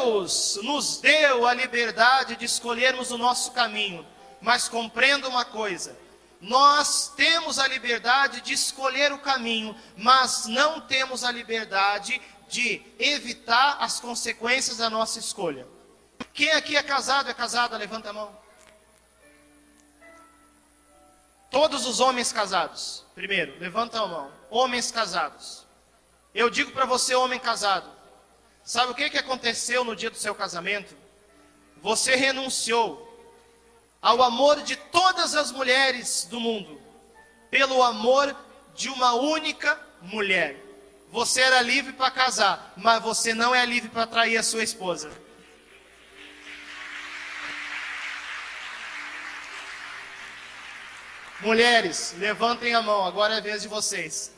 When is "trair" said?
44.06-44.36